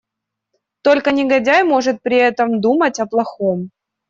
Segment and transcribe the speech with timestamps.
[0.81, 3.69] Только негодяй может при этом думать о плохом.